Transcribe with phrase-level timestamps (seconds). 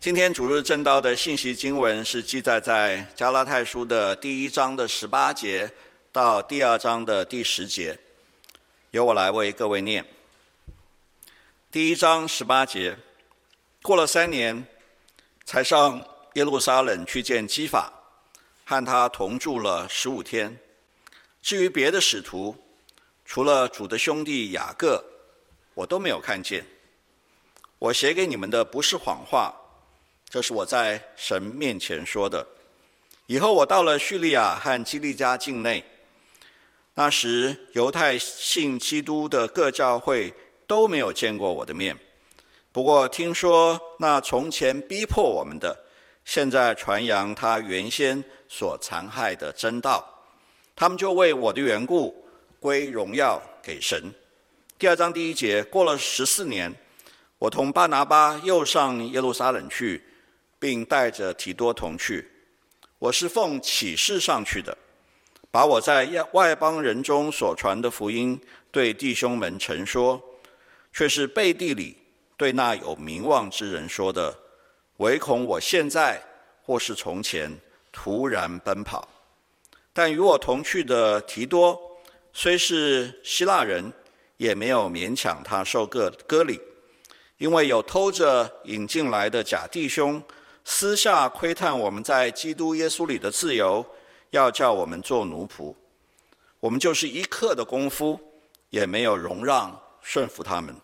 [0.00, 5.68] 今天主日正道的信息经文是记载在加拉太书的第一章的十八节
[6.12, 7.98] 到第二章的第十节，
[8.92, 10.06] 由我来为各位念。
[11.72, 12.96] 第一章十八节，
[13.82, 14.64] 过了三年，
[15.44, 16.00] 才上
[16.34, 17.92] 耶路撒冷去见基法，
[18.64, 20.56] 和他同住了十五天。
[21.42, 22.56] 至于别的使徒，
[23.24, 25.04] 除了主的兄弟雅各，
[25.74, 26.64] 我都没有看见。
[27.80, 29.52] 我写给你们的不是谎话。
[30.28, 32.46] 这是我在神面前说的。
[33.26, 35.84] 以后我到了叙利亚和基利家境内，
[36.94, 40.32] 那时犹太信基督的各教会
[40.66, 41.96] 都没有见过我的面。
[42.72, 45.76] 不过听说那从前逼迫我们的，
[46.24, 50.04] 现在传扬他原先所残害的真道，
[50.76, 52.24] 他们就为我的缘故
[52.60, 54.12] 归荣耀给神。
[54.78, 56.74] 第二章第一节，过了十四年，
[57.38, 60.02] 我同巴拿巴又上耶路撒冷去。
[60.58, 62.28] 并带着提多同去，
[62.98, 64.76] 我是奉启示上去的，
[65.50, 68.40] 把我在外邦人中所传的福音
[68.72, 70.20] 对弟兄们陈说，
[70.92, 71.96] 却是背地里
[72.36, 74.36] 对那有名望之人说的，
[74.96, 76.20] 唯恐我现在
[76.62, 77.56] 或是从前
[77.92, 79.08] 突然奔跑。
[79.92, 81.80] 但与我同去的提多，
[82.32, 83.92] 虽是希腊人，
[84.36, 86.60] 也没有勉强他受割割礼，
[87.36, 90.20] 因为有偷着引进来的假弟兄。
[90.70, 93.84] 私下窥探我们在基督耶稣里的自由，
[94.30, 95.74] 要叫我们做奴仆。
[96.60, 98.20] 我们就是一刻的功夫，
[98.68, 100.76] 也没有容让顺服他们。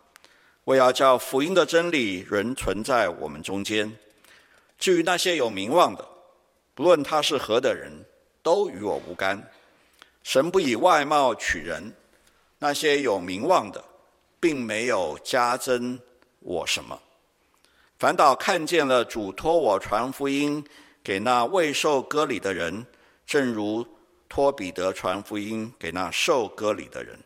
[0.64, 3.94] 为要叫福音的真理仍存在我们中间。
[4.78, 6.08] 至于那些有名望的，
[6.74, 7.92] 不论他是何等人，
[8.42, 9.50] 都与我无干。
[10.22, 11.92] 神不以外貌取人，
[12.58, 13.84] 那些有名望的，
[14.40, 16.00] 并没有加增
[16.40, 16.98] 我什么。
[18.04, 20.62] 反倒看见了主托我传福音
[21.02, 22.84] 给那未受割礼的人，
[23.24, 23.86] 正如
[24.28, 27.18] 托彼得传福音给那受割礼的人。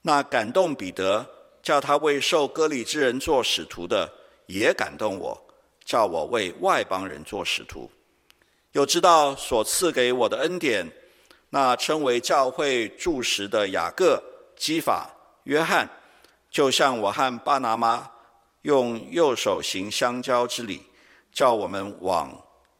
[0.00, 1.26] 那感动彼得
[1.62, 4.10] 叫他为受割礼之人做使徒的，
[4.46, 5.38] 也感动我，
[5.84, 7.90] 叫我为外邦人做使徒。
[8.72, 10.90] 有知道所赐给我的恩典，
[11.50, 14.22] 那称为教会柱石的雅各、
[14.56, 15.10] 基法、
[15.42, 15.86] 约翰，
[16.50, 18.12] 就像我和巴拿巴。
[18.66, 20.82] 用右手行相交之礼，
[21.32, 22.36] 叫我们往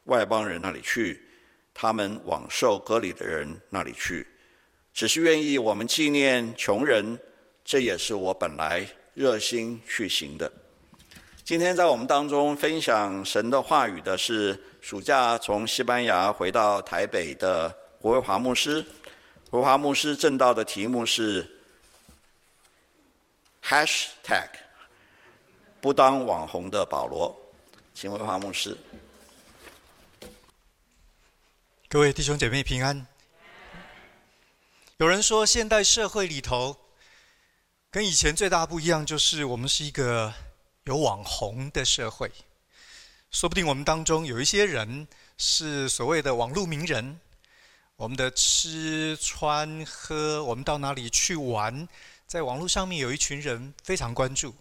[0.06, 1.22] 外邦人那里去，
[1.72, 4.26] 他们往受割礼的人那里去，
[4.92, 7.16] 只是愿意我们纪念穷人，
[7.64, 10.52] 这也是我本来热心去行的。
[11.44, 18.84] 今天在我们当中分享神的话语的是暑假从西班牙回到台北的胡维华牧师。
[19.50, 21.48] 胡华牧师正道的题目是
[23.62, 24.65] Hashtag。
[25.80, 27.34] 不当网红的保罗，
[27.94, 28.76] 请问华牧师。
[31.88, 33.06] 各位弟兄姐妹平安。
[34.96, 36.76] 有人说，现代社会里头
[37.90, 40.32] 跟以前最大不一样，就是我们是一个
[40.84, 42.32] 有网红的社会。
[43.30, 45.06] 说不定我们当中有一些人
[45.36, 47.20] 是所谓的网络名人，
[47.96, 51.86] 我们的吃穿喝，我们到哪里去玩，
[52.26, 54.54] 在网络上面有一群人非常关注。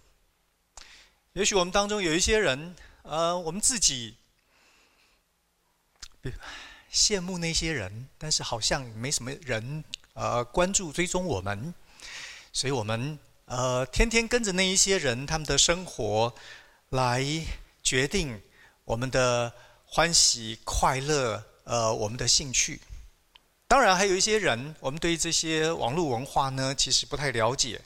[1.36, 4.14] 也许我们当中有一些人，呃，我们自己
[6.90, 11.74] 羡慕那些人，但是好像没什么人呃关注追踪我们，
[12.54, 16.34] 所以我们呃天天跟着那一些人他们的生活
[16.88, 17.22] 来
[17.82, 18.40] 决定
[18.86, 19.52] 我们的
[19.84, 22.80] 欢喜快乐，呃，我们的兴趣。
[23.68, 27.78] 当然还有一些人，我们对这些网络文化呢，其实不太了解。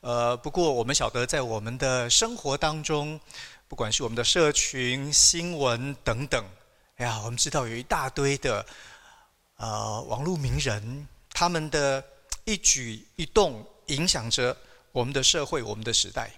[0.00, 3.20] 呃，不过我们晓得，在我们的生活当中，
[3.66, 6.44] 不管是我们的社群、新闻等等，
[6.98, 8.64] 哎呀，我们知道有一大堆的
[9.56, 12.02] 呃网络名人，他们的
[12.44, 14.56] 一举一动影响着
[14.92, 16.30] 我们的社会、我们的时代。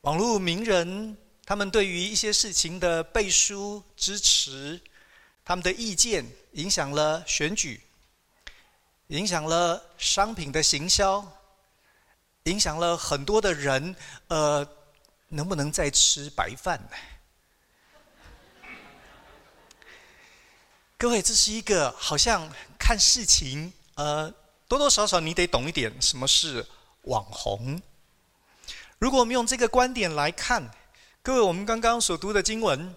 [0.00, 4.80] 网络名人，他们对于一些事情的背书、支持，
[5.44, 7.78] 他们的意见影响了选举。
[9.10, 11.26] 影响了商品的行销，
[12.44, 13.96] 影响了很多的人，
[14.28, 14.64] 呃，
[15.26, 16.96] 能不能再吃白饭呢？
[20.96, 22.48] 各位，这是一个好像
[22.78, 24.32] 看事情，呃，
[24.68, 26.64] 多多少少你得懂一点什么是
[27.02, 27.82] 网红。
[29.00, 30.70] 如果我们用这个观点来看，
[31.20, 32.94] 各位，我们刚刚所读的经文。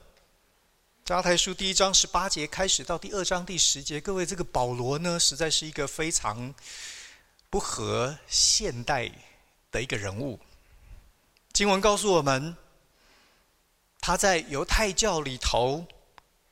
[1.05, 6.55] 加太书第一章十八节开始到第二章第十节，各位，这个保罗呢，实在是一个非常
[7.49, 9.11] 不合现代
[9.69, 10.39] 的一个人物。
[11.51, 12.55] 经文告诉我们，
[13.99, 15.85] 他在犹太教里头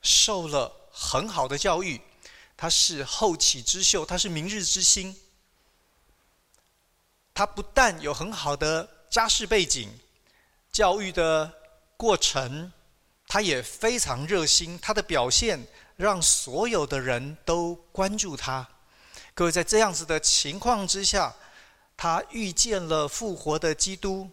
[0.02, 1.98] 受了很好的教育，
[2.54, 5.16] 他是后起之秀，他是明日之星。
[7.32, 9.98] 他不但有很好的家世背景、
[10.70, 11.50] 教育的
[11.96, 12.70] 过程，
[13.32, 18.68] 他也非常热心，他的表现让所有的人都关注他。
[19.32, 21.34] 各位，在这样子的情况之下，
[21.96, 24.28] 他遇见了复活的基督，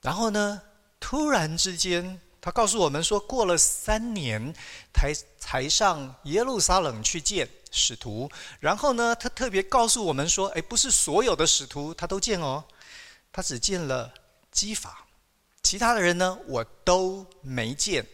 [0.00, 0.60] 然后呢，
[0.98, 4.52] 突然之间，他告诉我们说，过了三年，
[4.92, 8.28] 才才上耶路撒冷去见使徒。
[8.58, 12.64] 然后呢，他特别告诉我们说，哎，不是所有的使徒他都见哦，
[13.30, 14.12] 他只见了
[14.50, 15.03] 基法，
[15.64, 18.06] 其他的人呢，我都没见。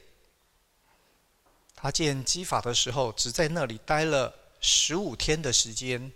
[1.74, 6.12] 他见基法的时候，只在那里待了十五天的时间。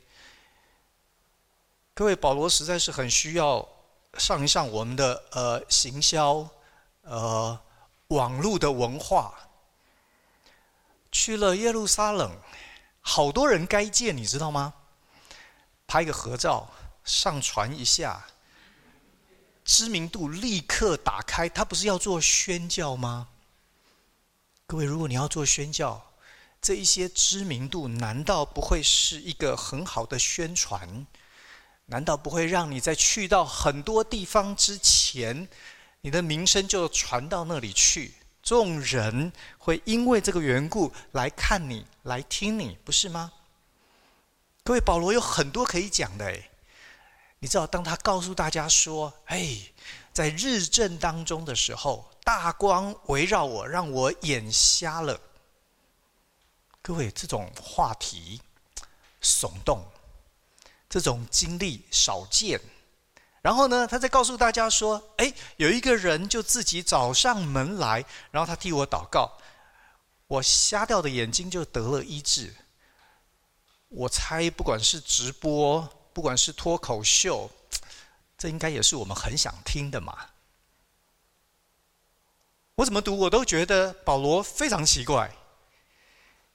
[1.92, 3.68] 各位，保罗实在是很需要
[4.16, 6.48] 上一上我们的呃行销。
[7.02, 7.60] 呃，
[8.08, 9.34] 网络的文化，
[11.12, 12.34] 去了耶路撒冷，
[13.02, 14.72] 好多人该见，你知道吗？
[15.86, 16.70] 拍个合照，
[17.04, 18.24] 上传一下，
[19.64, 21.48] 知名度立刻打开。
[21.48, 23.28] 他不是要做宣教吗？
[24.66, 26.12] 各位，如果你要做宣教，
[26.60, 31.06] 这一些知名度难道不会是一个很好的宣传？
[31.86, 35.46] 难道不会让你在去到很多地方之前，
[36.00, 43.32] 你的名声就传到那里去，众人会因为这个缘故来看你，来听你，不是吗？
[44.62, 46.50] 各位，保罗有很多可以讲的诶。
[47.44, 49.58] 你知道，当他告诉大家说：“哎，
[50.14, 55.20] 在日正当中的时候，大光围绕我，让我眼瞎了。”
[56.80, 58.40] 各位，这种话题
[59.22, 59.84] 耸动，
[60.88, 62.58] 这种经历少见。
[63.42, 69.30] 然后呢，他在告诉大家说：“哎，有一个人就自己找上门来，然后他替我祷告，
[70.28, 72.54] 我瞎掉的眼睛就得了医治。
[73.90, 77.50] 我猜，不管是直播，不管是脱口秀，
[78.38, 80.30] 这应该也是我们很想听的嘛。
[82.76, 85.30] 我怎么读，我都觉得保罗非常奇怪。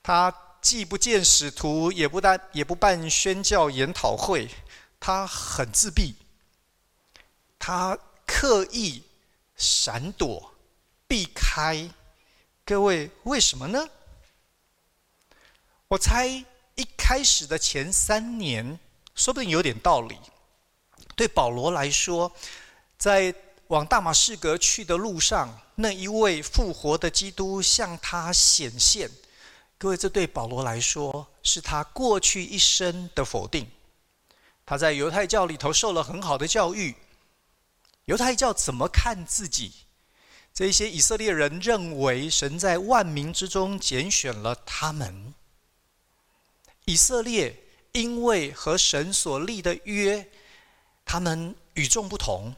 [0.01, 4.49] 他既不见使徒，也不但也不办宣教研讨会，
[4.99, 6.15] 他很自闭。”
[7.59, 9.03] 他刻意
[9.57, 10.53] 闪躲、
[11.07, 11.89] 避开，
[12.63, 13.89] 各位为什么呢？
[15.89, 16.25] 我猜
[16.75, 18.79] 一开始的前三年，
[19.19, 20.17] 说不定有点道理。
[21.13, 22.31] 对保罗来说，
[22.97, 23.35] 在
[23.67, 29.11] 往大马士革去的路上，那一位复活的基督向他显现。
[29.77, 33.69] 各位，这对保罗来说是他过去一生的否定。
[34.65, 36.95] 他在犹太教里头受了很好的教育。
[38.05, 39.73] 犹太教怎么看自己？
[40.53, 45.33] 这些以色列人认为神在万民之中拣选了他们。
[46.85, 47.55] 以色列
[47.91, 50.29] 因为和神所立的约，
[51.05, 52.55] 他们与众不同。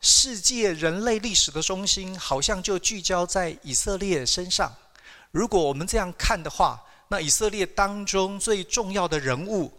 [0.00, 4.72] 世界人类历史的中心好像就聚焦在以色列身上。
[5.30, 9.72] 如果我们这样看的话，那以色列当中最重要的人物。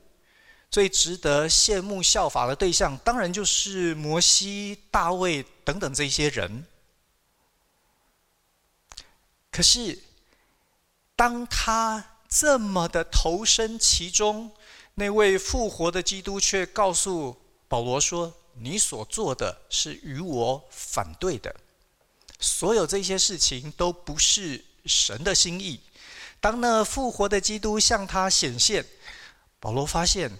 [0.71, 6.63] 最值得羡慕效法的对象，当然就是摩西、大卫等等这些人。
[9.49, 9.97] 可是，
[11.16, 14.52] 当他这么的投身其中，
[14.94, 17.36] 那位复活的基督却告诉
[17.68, 21.54] 保罗说：“你所做的是与我反对的，
[22.40, 25.81] 所有这些事情都不是神的心意。”
[26.40, 28.86] 当那复活的基督向他显现，
[29.59, 30.31] 保罗发现。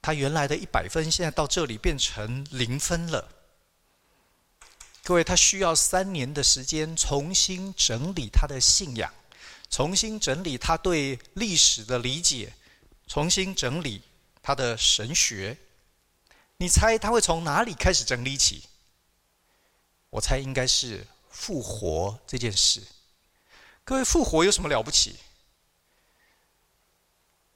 [0.00, 3.28] 他原来的一百分，现在到这里变成零分了。
[5.02, 9.12] 各位，他需要三年的时间重新整理他的信仰，
[9.70, 12.52] 重新整理他对历史的理解，
[13.06, 14.02] 重新整理
[14.42, 15.56] 他的神学。
[16.56, 18.64] 你猜他会从哪里开始整理起？
[20.10, 22.82] 我猜应该是复活这件事。
[23.84, 25.16] 各位，复活有什么了不起？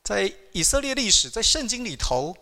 [0.04, 2.36] 在以色列历史，在圣经里头，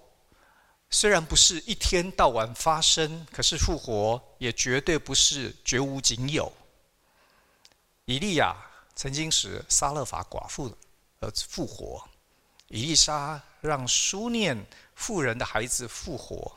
[0.90, 6.52] 虽然不是一天到晚发生，可是复活也绝对不是绝无仅有。
[8.04, 8.56] 以利亚
[9.00, 10.76] 曾经使撒勒法寡妇
[11.20, 12.06] 而复活，
[12.68, 16.54] 以利沙让书念妇人的孩子复活，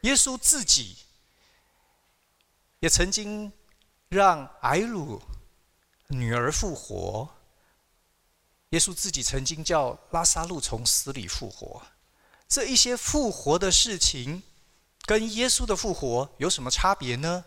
[0.00, 0.96] 耶稣自己
[2.78, 3.52] 也曾经
[4.08, 5.20] 让睚鲁
[6.06, 7.28] 女儿复活。
[8.70, 11.82] 耶稣自己曾经叫拉撒路从死里复活，
[12.48, 14.42] 这一些复活的事情，
[15.04, 17.44] 跟耶稣的复活有什么差别呢？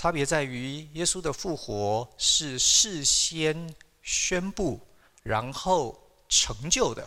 [0.00, 4.80] 差别在于耶稣的复活是事先宣布，
[5.22, 7.06] 然后成就的。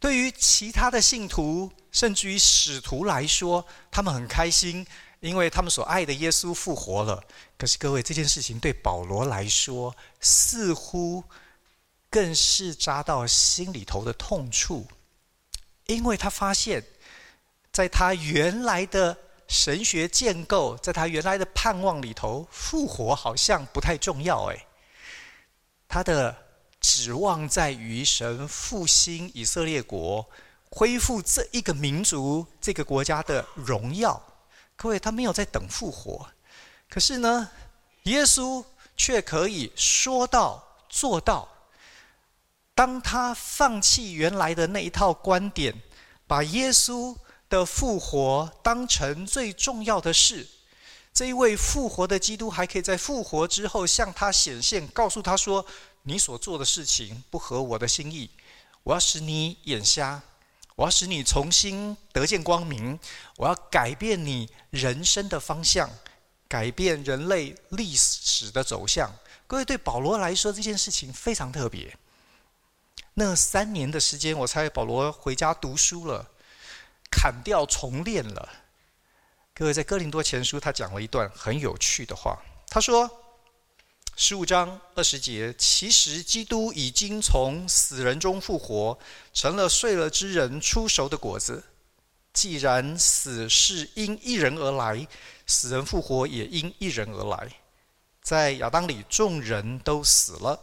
[0.00, 4.84] 对于其他的信徒，甚至于使徒来说，他们很开心，
[5.20, 7.22] 因为他们所爱的耶稣复活了。
[7.56, 11.22] 可是各位，这件事情对保罗来说，似乎
[12.10, 14.84] 更是扎到心里头的痛处，
[15.86, 16.84] 因为他发现，
[17.70, 19.16] 在他原来的
[19.50, 24.50] 神学建构，在他原来的盼望里头，复活好像不太重要。
[24.50, 24.66] 哎，
[25.86, 26.34] 他的。
[26.82, 30.26] 指望在于神复兴以色列国，
[30.70, 34.18] 恢复这一个民族、这个国家的荣耀。
[34.76, 36.26] 各位，他没有在等复活，
[36.88, 37.50] 可是呢，
[38.04, 38.64] 耶稣
[38.96, 41.46] 却可以说到做到。
[42.74, 45.74] 当他放弃原来的那一套观点，
[46.26, 47.14] 把耶稣
[47.50, 50.48] 的复活当成最重要的事，
[51.12, 55.66] 这一位复活的基督还可以在复活之后向他显现，告诉他说。
[56.04, 58.30] 你所做的事情不合我的心意，
[58.84, 60.22] 我要使你眼瞎，
[60.74, 62.98] 我要使你重新得见光明，
[63.36, 65.90] 我要改变你人生的方向，
[66.48, 69.14] 改变人类历史的走向。
[69.46, 71.94] 各位，对保罗来说，这件事情非常特别。
[73.12, 76.29] 那三年的时间，我猜保罗回家读书了，
[77.10, 78.48] 砍掉重练了。
[79.54, 82.38] 各位，在哥林多前书，他讲了一段很有趣的话，
[82.68, 83.10] 他说。
[84.16, 88.98] 十五章二十节，其实基督已经从死人中复活，
[89.32, 91.64] 成了睡了之人出熟的果子。
[92.34, 95.08] 既然死是因一人而来，
[95.46, 97.50] 死人复活也因一人而来。
[98.20, 100.60] 在亚当里众人都死了，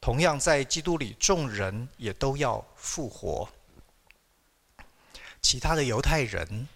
[0.00, 3.48] 同样在基督里众人也都要复活。
[5.42, 6.68] 其他的犹太人，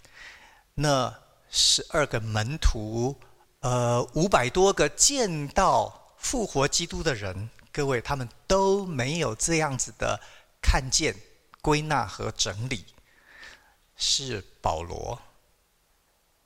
[0.75, 1.15] 那
[1.51, 3.19] 十二个门徒。
[3.61, 10.21] 呃，五百多个见到复活基督的人，各位他们都没有这样子的
[10.61, 11.17] 看见、
[11.63, 12.85] 归纳和整理。
[13.97, 15.21] 是保罗，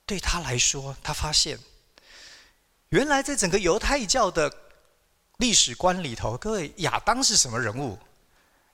[0.05, 1.59] 对他来说，他发现，
[2.89, 4.51] 原来在整个犹太教的
[5.37, 7.99] 历史观里头，各位亚当是什么人物？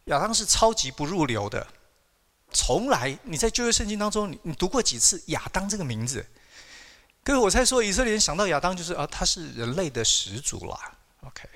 [0.06, 1.68] 亚当是超级不入流的，
[2.52, 6.26] 从来你在旧约圣经当中，你你读过几次亚当这个名字？
[7.24, 10.98] 各位，我猜说以色列人想到亚当就是啊，他是人类的始祖啦。
[11.22, 11.48] OK，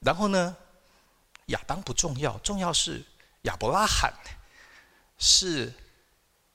[0.00, 0.56] 然后呢，
[1.46, 3.04] 亚当不重要，重要是
[3.42, 4.12] 亚伯拉罕，
[5.18, 5.72] 是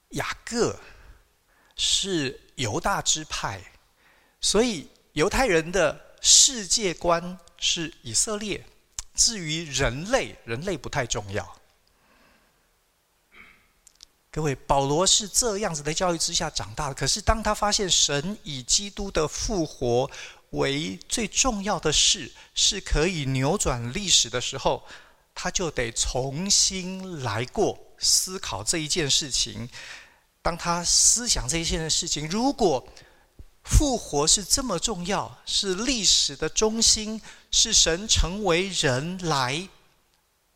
[0.10, 0.80] 雅各，
[1.76, 3.62] 是犹大支派，
[4.42, 8.66] 所以犹太人的世界观是以色列。
[9.14, 11.60] 至于人类，人类不太重要。
[14.30, 16.94] 各位，保罗是这样子的教育之下长大的。
[16.94, 20.10] 可是，当他发现神以基督的复活
[20.52, 24.84] 为最重要的事，是可以扭转历史的时候，
[25.34, 29.68] 他就得重新来过思考这一件事情。
[30.42, 32.88] 当他思想这一件事情，如果
[33.64, 39.68] 复活是这么重要，是历史的中心，是神成为人来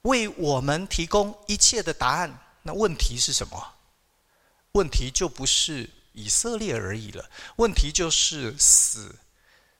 [0.03, 2.39] 为我们提供一切的答案。
[2.63, 3.75] 那问题是什么？
[4.73, 7.29] 问题就不是以色列而已了。
[7.57, 9.15] 问题就是死，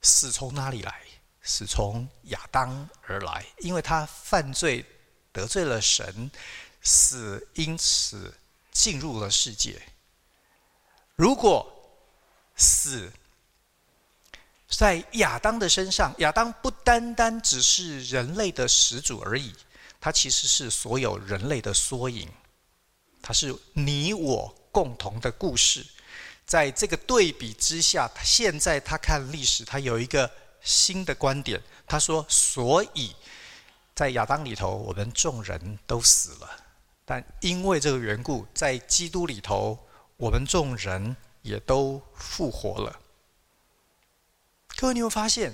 [0.02, 1.02] 死从哪里来？
[1.44, 4.86] 死从亚当而来，因为他犯罪
[5.32, 6.30] 得罪了神，
[6.82, 8.34] 死因此
[8.72, 9.82] 进入了世界。
[11.16, 11.66] 如果
[12.56, 13.12] 死
[14.70, 19.56] 在亚当的身上，亚当不单单只是人类的始祖而已，
[20.00, 22.30] 他其实是所有人类的缩影。
[23.22, 25.86] 它是你我共同的故事，
[26.46, 30.30] 在这个对比之下，现在他看历史，他有一个
[30.62, 31.62] 新的观点。
[31.88, 33.14] 他说：“所以，
[33.94, 36.48] 在亚当里头，我们众人都死了；
[37.04, 39.78] 但因为这个缘故，在基督里头，
[40.16, 43.00] 我们众人也都复活了。”
[44.78, 45.54] 各位，你有发现，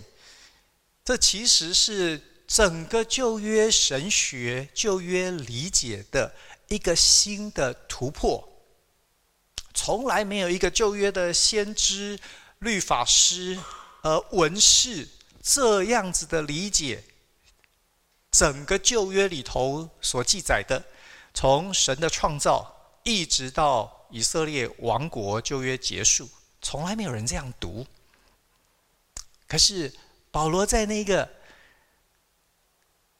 [1.03, 6.33] 这其实是整个旧约神学、旧约理解的。
[6.69, 8.45] 一个新的突破，
[9.73, 12.19] 从来没有一个旧约的先知、
[12.59, 13.57] 律法师、
[14.01, 15.07] 和文士
[15.41, 17.05] 这样子的理解。
[18.31, 20.83] 整个旧约里头所记载的，
[21.33, 26.29] 从神的创造一直到以色列王国旧约结束，
[26.61, 27.87] 从来没有人这样读。
[29.47, 29.93] 可是
[30.31, 31.36] 保罗在那个。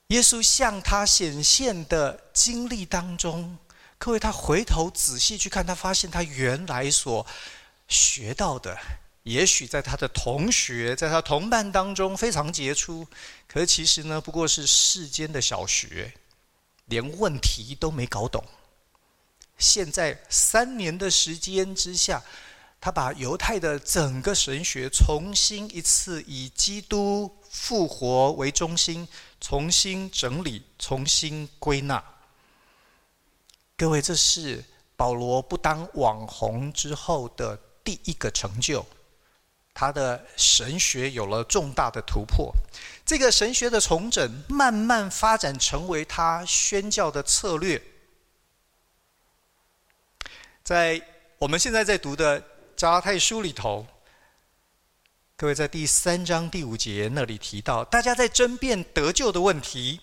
[0.10, 3.58] 耶稣向他显现的经历当中，
[3.98, 7.26] 各位，他回头仔细去看，他发现他原来所
[7.90, 8.78] 学到的，
[9.24, 13.06] 也许在他的同学、在他同伴当中非常杰出，
[13.50, 16.14] 可其实呢，不过是世间的小学，
[16.86, 18.42] 连问题都没搞懂。
[19.58, 22.24] 现在三年的时间之下，
[22.80, 29.06] 他把犹太的整个神学重新一次以基督复活为中心，
[29.40, 32.04] 重新整理、重新归纳。
[33.76, 34.64] 各位，这是
[34.96, 38.86] 保罗不当网红之后的第一个成就，
[39.74, 42.52] 他的神学有了重大的突破。
[43.06, 47.82] 这个神学的重整，慢慢发展成为他宣教的策略。
[50.64, 51.02] 在
[51.38, 52.44] 我们现在在读的
[52.76, 53.86] 加拉太书里头，
[55.40, 60.02] 各位在第三章第五节那里提到，大家在争辩得救的问题。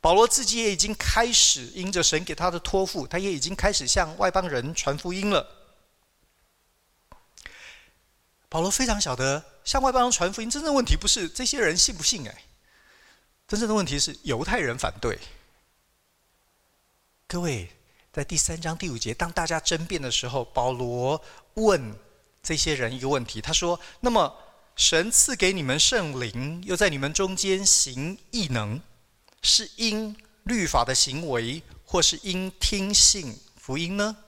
[0.00, 5.46] 保罗自己也已经开始因着神给他的托付，他也已经开始向外邦人传福音了。
[8.48, 12.42] 保罗非常晓得向外邦人传福音，真正问题不是这些人信不信，哎，
[13.46, 15.16] 真正的问题是犹太人反对。
[17.28, 17.70] 各位，
[18.12, 21.22] 在第三章第五节，当大家争辩的时候，保罗
[21.54, 21.94] 问
[22.42, 24.36] 这些人一个问题，他说：“那么
[24.76, 28.80] 神赐给你们圣灵，又在你们中间行异能。”
[29.42, 34.18] 是因律法的行为，或是因听信福音呢？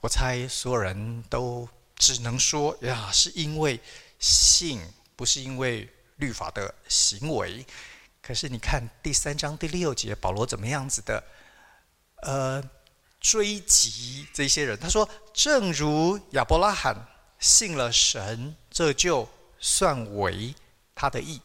[0.00, 3.80] 我猜所有人都只能说呀，是因为
[4.20, 4.80] 信，
[5.16, 7.66] 不是因为律法的行为。
[8.22, 11.24] 可是你看第三章第六节，保罗怎么样子的？
[12.22, 12.62] 呃，
[13.20, 16.96] 追击这些人，他说：“正如亚伯拉罕
[17.38, 20.54] 信了神，这就算为
[20.94, 21.40] 他的义。”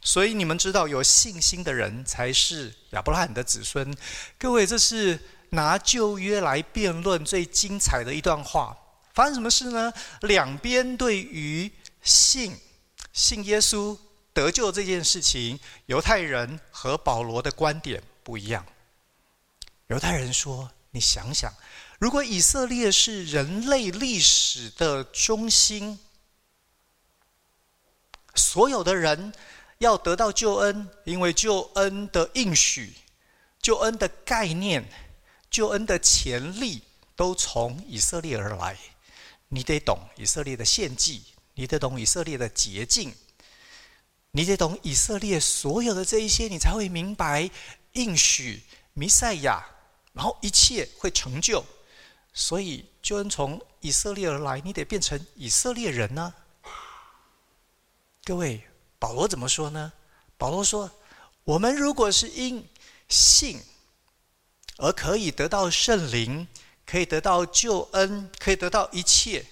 [0.00, 3.96] 所以你们知道，有信心的人才是亚伯拉罕的子孙。
[4.38, 5.18] 各位，这是
[5.50, 8.76] 拿旧约来辩论最精彩的一段话。
[9.12, 9.92] 发生什么事呢？
[10.22, 11.70] 两边对于
[12.02, 12.58] 信
[13.12, 13.96] 信耶稣
[14.32, 18.66] 得救这件事情，犹太人和保罗的观点不一样。
[19.94, 21.52] 犹太人说：“你想想，
[21.98, 25.98] 如果以色列是人类历史的中心，
[28.34, 29.32] 所有的人。”
[29.78, 32.94] 要得到救恩，因为救恩的应许、
[33.60, 34.88] 救恩的概念、
[35.50, 36.80] 救恩的潜力
[37.16, 38.78] 都从以色列而来。
[39.48, 43.12] 你得懂以色列的献祭，你得懂以色列的捷径，
[44.30, 47.50] 你得懂以色列所有的这一些，你才会明白
[47.92, 48.62] 应许
[48.94, 49.66] 弥赛亚，
[50.14, 51.62] 然后一切会成就。
[52.32, 56.32] 所以就恩从以色列而来，你得变成以色列人呢、
[58.24, 58.66] 各位。
[58.96, 59.92] 保罗怎么说呢？
[60.38, 60.90] 保罗说
[61.44, 62.66] ：“我们如果是因
[63.06, 63.60] 信
[64.78, 66.48] 而可以得到圣灵，
[66.86, 69.44] 可以得到救恩，可以得到一切。”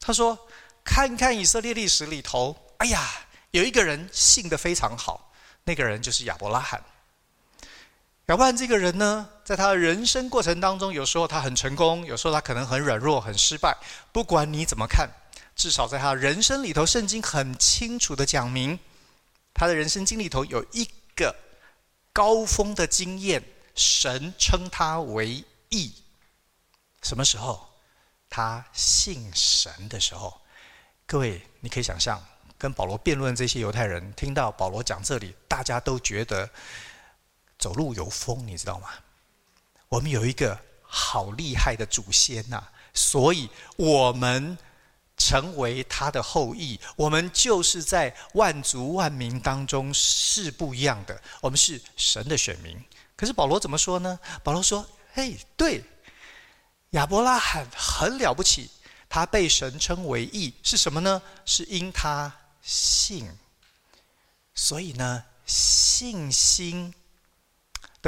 [0.00, 0.48] 他说
[0.82, 3.06] ：“看看以色列历史里头，哎呀，
[3.50, 5.34] 有一个人信的非常好，
[5.64, 6.82] 那个人就是亚伯拉罕。
[8.28, 13.74] 亚伯拉罕这个人呢，在他的人生过程当中，有时候他很成功，有时候他可能很软弱、很失败。
[14.12, 15.08] 不管你怎么看。”
[15.56, 18.78] 至少在他人生里头，圣经很清楚的讲明，
[19.52, 21.34] 他的人生经历头有一个
[22.12, 23.42] 高峰的经验，
[23.74, 25.92] 神称他为义。
[27.02, 27.66] 什么时候？
[28.30, 30.40] 他信神的时候。
[31.06, 32.24] 各位，你可以想象，
[32.56, 36.48] 跟保罗辩论这些犹太人，听到保罗讲这里，大家都觉得
[37.58, 38.88] 走路有风，你知道吗？
[39.88, 42.62] 我们有一个好厉害的祖先呐，
[42.94, 44.56] 所以我们。
[45.20, 51.22] 成为他的后裔，我们就是在万族万民当中是不一样的。
[51.40, 52.80] 我们是神的选民。
[53.16, 54.16] 可是保罗怎么说呢？
[54.44, 55.82] 保罗说：“嘿，对，
[56.90, 58.70] 亚伯拉罕很了不起，
[59.08, 61.20] 他被神称为义，是什么呢？
[61.44, 63.28] 是因他信。
[64.54, 66.94] 所以呢，信心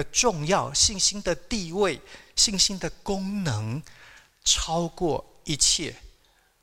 [0.00, 2.00] 的重要，信心的地位，
[2.34, 3.82] 信心的功能，
[4.42, 5.94] 超过一切。”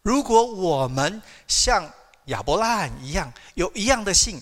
[0.01, 1.93] 如果我们像
[2.25, 4.41] 亚伯拉罕一样有一样的信，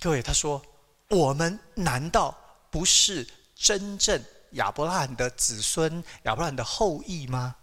[0.00, 0.62] 各位，他说
[1.08, 2.36] ：“我们难道
[2.70, 3.26] 不是
[3.56, 7.56] 真正亚伯拉罕的子孙、亚伯拉罕的后裔吗？”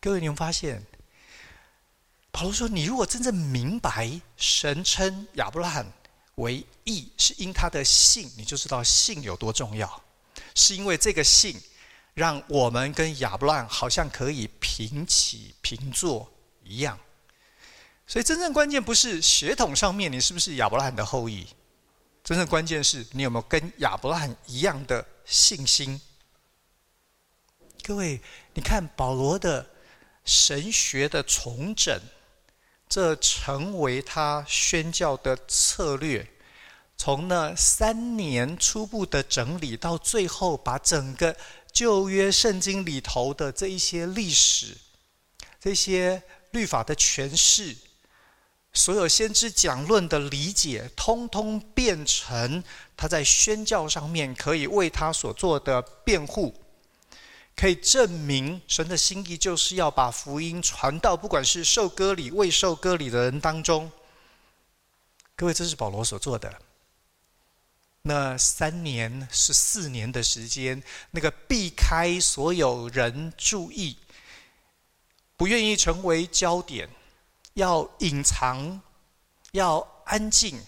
[0.00, 0.84] 各位，你们发现，
[2.30, 5.86] 保罗说：“你如果真正明白神称亚伯拉罕
[6.36, 10.02] 为义，是因他的信，你就知道信有多重要，
[10.54, 11.60] 是因为这个信。”
[12.12, 16.30] 让我们跟亚伯拉罕好像可以平起平坐
[16.64, 16.98] 一样，
[18.04, 21.46] 所以真正关键不是血统上面你是不是亚伯拉罕的后裔，
[22.24, 25.98] 真正关键是你有没有跟亚伯拉罕一样的信心。
[27.84, 28.20] 各位，
[28.54, 29.70] 你看保罗的
[30.24, 31.98] 神学的重整，
[32.90, 36.28] 这成为他宣教的策略。
[36.98, 41.34] 从那三年初步的整理，到最后把整个
[41.72, 44.76] 旧约圣经里头的这一些历史、
[45.58, 47.74] 这些律法的诠释、
[48.74, 52.62] 所有先知讲论的理解，通通变成
[52.96, 56.59] 他在宣教上面可以为他所做的辩护，
[57.60, 63.92] 可以证明神的心意就是要把福音传到不管是受割礼、未受割礼的人当中。
[65.36, 66.58] 各位，这是保罗所做的。
[68.00, 73.98] 那三年是四年的时间，那个避开所有人注意，
[75.36, 76.88] 不愿意成为焦点，
[77.52, 78.80] 要隐藏，
[79.52, 80.58] 要安静，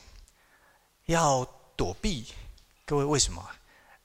[1.07, 1.43] 要
[1.75, 2.27] 躲避。
[2.85, 3.43] 各位为什么？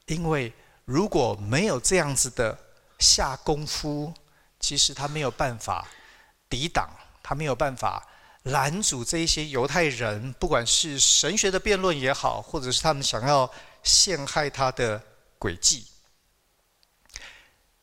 [0.05, 0.53] 因为
[0.85, 2.57] 如果没有这样子的
[2.99, 4.13] 下功夫，
[4.59, 5.87] 其实他没有办法
[6.49, 6.89] 抵挡，
[7.21, 8.07] 他没有办法。
[8.43, 13.51] 拦阻这一些犹太人，不管是神学的辩论也好，或者是他们想要
[13.83, 15.03] 陷害他的
[15.37, 15.85] 诡计，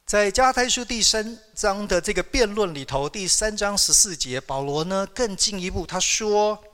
[0.07, 6.65] 在加太书第三章的这个辩论里头，第三章十四节，保罗呢更进一步，他说，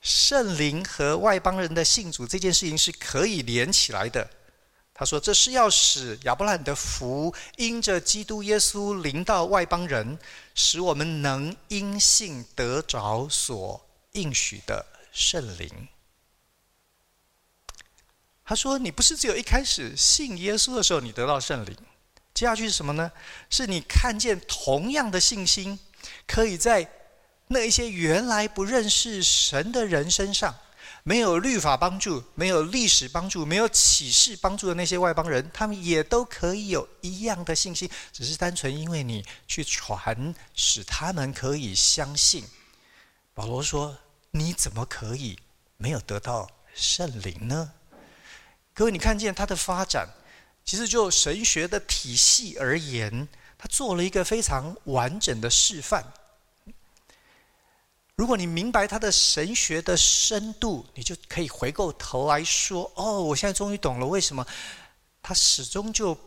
[0.00, 4.28] 圣灵和外邦人的信主这件事情是可以连起来的。
[5.00, 10.18] 他说：“这是要使亚伯兰的福因着基督耶稣临到外邦人，
[10.56, 13.80] 使我们能因信得着所
[14.14, 15.86] 应许的圣灵。”
[18.44, 21.76] 他说：“你不是只有一开始信耶稣的时候你得到圣灵，
[22.34, 23.12] 接下去是什么呢？
[23.48, 25.78] 是你看见同样的信心，
[26.26, 26.90] 可以在
[27.46, 30.52] 那一些原来不认识神的人身上。”
[31.02, 42.44] 没有律法帮助，没有历史帮助，没有启示帮助的那些外邦人，他们也都可以有一样的信心，只是单纯因为你去传，使他们可以相信。
[43.34, 43.96] 保罗说
[44.32, 45.38] ：“你怎么可以
[45.76, 47.72] 没有得到圣灵呢？”
[48.74, 50.08] 各位，你看见他的发展，
[50.64, 56.04] 其实就神学的体系而言，他做了一个非常完整的示范。
[58.18, 64.44] 如果你明白他的神学的深度，你就可以回过头来说：“哦，我现在终于懂了，为什么
[65.22, 66.18] 他始终就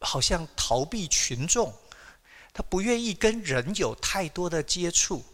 [0.00, 1.72] 好像逃避群众，
[2.52, 5.24] 他不愿意跟人有太多的接触，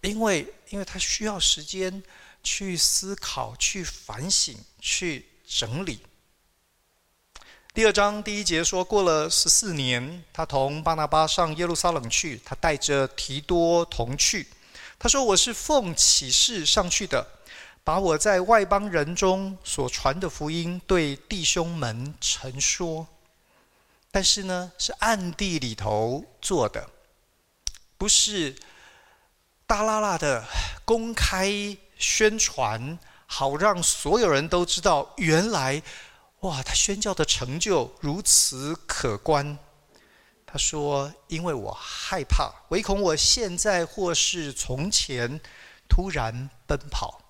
[0.00, 2.02] 因为因为他需要时间
[2.42, 6.00] 去思考、去反省、去整理。”
[7.74, 14.46] 第二章第一节说：“过了十四年，他同巴拿巴上耶路撒冷去，他带着提多同去。”
[14.98, 17.26] 他说：“我是奉启示上去的，
[17.82, 23.06] 把我在外邦人中所传的福音对弟兄们陈说。
[24.10, 26.88] 但是呢，是暗地里头做的，
[27.98, 28.56] 不是
[29.66, 30.44] 大剌剌的
[30.84, 35.82] 公开宣传，好让所有人都知道，原来
[36.40, 39.58] 哇，他宣教的成就如此可观。”
[40.54, 45.40] 他说：“因为我害怕，唯恐我现在或是从前
[45.88, 47.20] 突然奔跑。”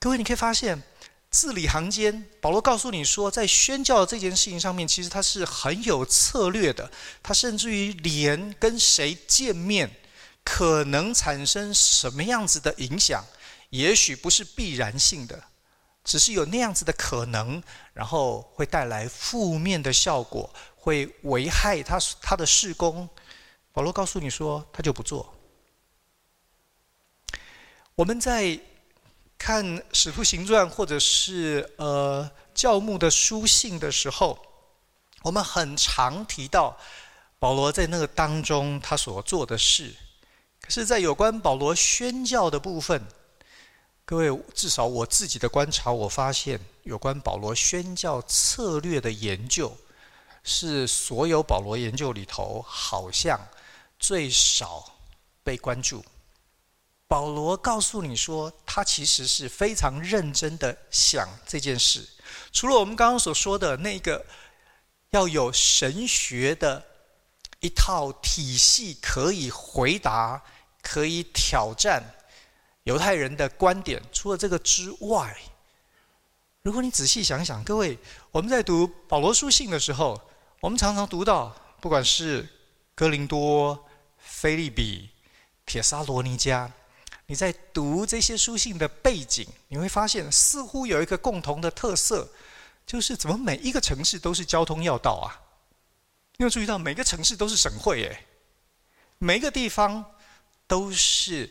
[0.00, 0.82] 各位，你可以发现
[1.30, 6.90] 字里行间，保罗告诉你说，在宣教这件事情上面，其实他是很有策略的。
[7.22, 9.88] 他甚至于连跟谁见面，
[10.42, 13.24] 可能产生什么样子的影响，
[13.70, 15.40] 也许不是必然性的，
[16.02, 20.52] 只是有那样子的可能，然后会带来负面的效果。
[20.86, 23.08] 会危害他他的事工，
[23.72, 25.34] 保罗告诉你说，他就不做。
[27.96, 28.56] 我们在
[29.36, 34.38] 看《使徒行传》或者是呃教牧的书信的时候，
[35.22, 36.78] 我们很常提到
[37.40, 39.92] 保罗在那个当中他所做的事。
[40.60, 43.04] 可是，在有关保罗宣教的部分，
[44.04, 49.76] 各位至少我自己的观察，我发现有关保罗宣教策略的研究。
[50.48, 53.38] 是所有保罗研究里头，好像
[53.98, 54.96] 最少
[55.42, 56.02] 被关注。
[57.08, 62.08] 保罗告诉你说，他其实是非常认真的想这件事。
[62.52, 64.24] 除了我们刚刚所说的那个
[65.10, 66.84] 要有神学的
[67.60, 70.40] 一套体系，可以回答、
[70.80, 72.02] 可以挑战
[72.84, 75.36] 犹太人的观点，除了这个之外，
[76.62, 77.98] 如果你仔细想想，各位，
[78.32, 80.20] 我们在读保罗书信的时候，
[80.66, 82.44] 我们常常读到，不管是
[82.92, 83.86] 哥林多、
[84.18, 85.08] 腓立比、
[85.64, 86.68] 帖撒罗尼加，
[87.26, 92.28] 你在读这些书信的背景，你会发现似乎有一个共同的特色，
[92.84, 95.38] 就是怎么每一个城市都是交通要道啊？
[96.36, 98.26] 你有注意到每个城市都是省会耶？
[99.18, 100.04] 每一个地方
[100.66, 101.48] 都是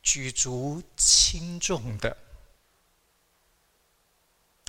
[0.00, 2.16] 举足轻重的。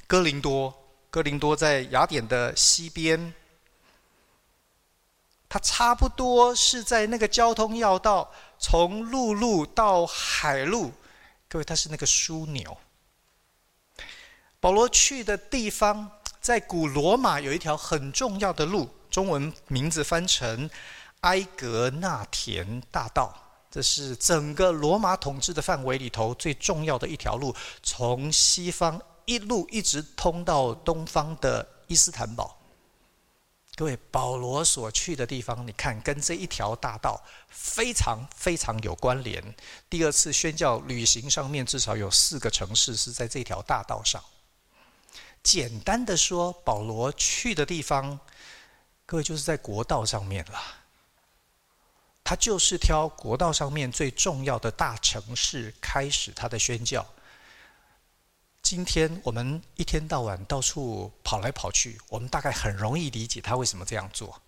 [0.07, 0.73] 哥林多，
[1.11, 3.31] 哥林多在雅典的西边，
[5.49, 10.93] 它差不多是在那个交通要道，从陆路到海路，
[11.47, 12.77] 各位，它是那个枢纽。
[14.59, 20.69] 保罗去的地方，在古罗马有一条很重要的路，中文名字翻成
[21.21, 23.33] 埃格纳田大道。
[23.71, 32.58] 这是整个罗马统治的范围里头最重要的一条路，从西方一路一直通到东方的伊斯坦堡。
[33.79, 39.55] 各位，保罗所去的地方，你看跟这一条大道非常非常有关联。
[39.89, 44.21] 第二次宣教旅行上面，至少有四个城市是在这条大道上。
[45.41, 48.19] 简单的说，保罗去的地方，
[49.05, 50.61] 各位就是在国道上面了。
[52.21, 57.07] 他就是挑国道上面最重要的大城市开始他的宣教。
[58.69, 64.43] 今天我们一天到晚到处跑来跑去，我们大概很容易理解他为什么这样做。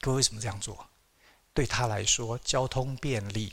[0.00, 0.88] 各位为什么这样做？
[1.54, 3.48] 对他来说，交通便利；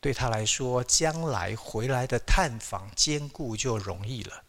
[0.00, 4.42] 对他来说，将来回来的探访兼顾就容易了。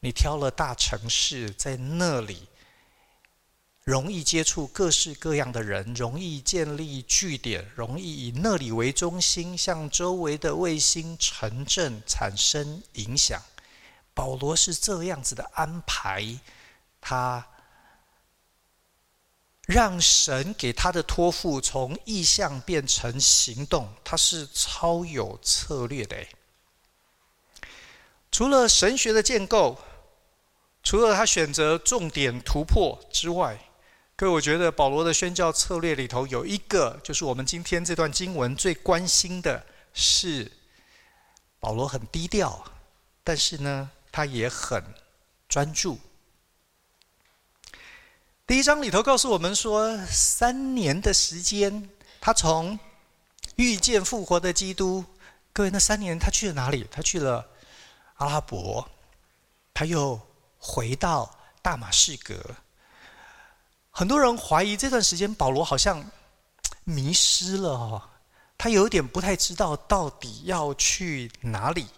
[0.00, 2.48] 你挑了大城市，在那里
[3.88, 13.42] 容易接触各式各样的人，容易建立据点，容易以那里为中心，向周围的卫星城镇产生影响。
[14.12, 16.38] 保罗是这样子的安排，
[17.00, 17.48] 他
[19.62, 26.26] 让神给他的托付从意象变成行动，他是超有策略的。
[28.30, 29.78] 除了神学的建构。
[30.80, 33.58] 除了他选择重点突破之外，
[34.20, 40.50] 各位，我觉得保罗的宣教策略里头有一个，就是我们今天这段经文最关心的是，
[41.60, 42.64] 保罗很低调，
[43.22, 44.82] 但是呢，他也很
[45.48, 46.00] 专注。
[48.44, 51.88] 第一章里头告诉我们说，三年的时间，
[52.20, 52.76] 他从
[53.54, 55.04] 遇见复活的基督，
[55.52, 56.84] 各位，那三年他去了哪里？
[56.90, 57.46] 他去了
[58.16, 58.90] 阿拉伯，
[59.72, 60.20] 他又。
[60.60, 62.34] 回到大马士革，
[63.98, 66.08] 很多人怀疑这段时间保罗好像
[66.84, 68.00] 迷失了哦，
[68.56, 71.88] 他有点不太知道到底要去哪里。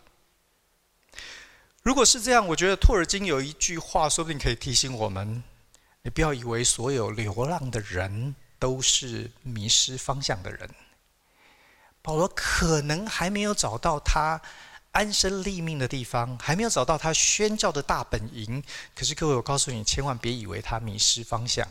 [1.82, 5.44] 如果是这样，我觉得托尔金有一句话，说不定可以提醒我们：
[6.00, 10.70] 你不要以为所有流浪的人都是迷失方向的人。
[12.00, 14.40] 保罗可能还没有找到他。
[14.92, 18.60] 安身立命的地方还没有找到他宣教的大本营，
[18.96, 21.68] 可是各位，我告诉你，千万别以为他迷失方向。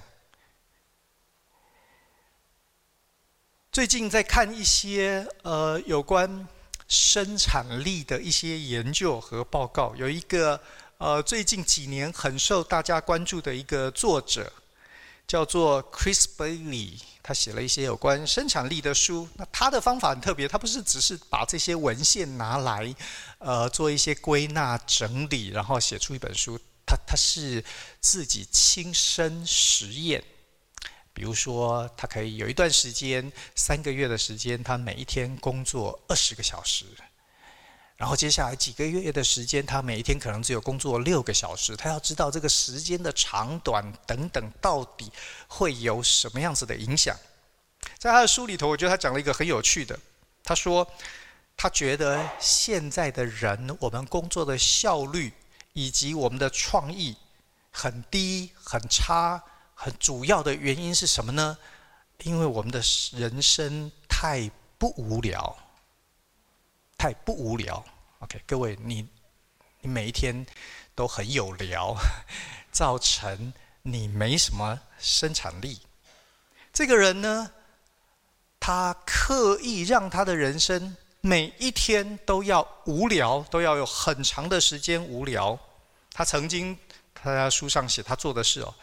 [3.79, 6.45] 最近在看一些呃有关
[6.89, 10.59] 生产力的一些研究和报告，有一个
[10.97, 14.51] 呃最近几年很受大家关注的一个作者，
[15.25, 16.99] 叫做 Chris Bailey。
[17.23, 19.25] 他写了一些有关生产力的书。
[19.37, 22.93] 那他的方法很特别，他不是只是把这些文献拿来，
[23.37, 26.59] 呃，做一些归纳整理，然后写出一本书。
[26.85, 27.63] 他他是
[28.01, 30.21] 自己亲身实验。
[31.13, 36.85] 比如说，他可以有一段时间，三个月的时间，他每一天工作二十个小时。
[37.97, 41.75] 然后接下来几个月的时间，他每一天可能只有工作六个小时。
[41.75, 45.11] 他要知道这个时间的长短等等，到底
[45.49, 47.13] 会有什么样子的影响。
[47.97, 49.99] 在他的书里头，我觉得他讲了一个很有趣的。
[50.45, 50.89] 他说，
[51.57, 55.33] 他觉得现在的人，我们工作的效率
[55.73, 57.17] 以及我们的创意
[57.69, 59.43] 很低、很差，
[59.81, 61.57] 很主要的原因是什么呢？
[62.23, 62.81] 因为我们的
[63.13, 65.57] 人生太不无聊。
[66.97, 67.81] 太不无聊
[68.19, 69.07] ，OK，各位，你
[69.79, 70.45] 你每一天
[70.93, 71.95] 都很有聊，
[72.73, 75.79] 造成你没什么生产力。
[76.73, 77.49] 这个人呢，
[78.59, 85.57] 他刻意让他的人生每一天都要无聊，都要有很长的时间无聊。
[86.11, 86.77] 他曾经
[87.15, 88.75] 他在书上写他做的事哦，